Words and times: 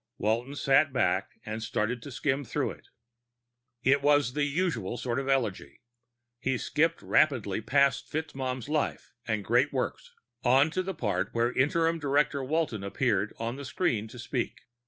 Walton 0.17 0.55
sat 0.55 0.91
back 0.91 1.29
and 1.45 1.61
started 1.61 2.01
to 2.01 2.11
skim 2.11 2.43
through 2.43 2.71
it. 2.71 2.87
It 3.83 4.01
was 4.01 4.33
the 4.33 4.45
usual 4.45 4.97
sort 4.97 5.19
of 5.19 5.27
eulogy. 5.27 5.81
He 6.39 6.57
skipped 6.57 7.03
rapidly 7.03 7.61
past 7.61 8.09
FitzMaugham's 8.11 8.67
life 8.67 9.13
and 9.27 9.45
great 9.45 9.71
works, 9.71 10.11
on 10.43 10.71
to 10.71 10.81
the 10.81 10.95
part 10.95 11.29
where 11.35 11.51
Interim 11.53 11.99
Director 11.99 12.43
Walton 12.43 12.83
appeared 12.83 13.31
on 13.37 13.57
the 13.57 13.63
screen 13.63 14.07
to 14.07 14.17
speak. 14.17 14.61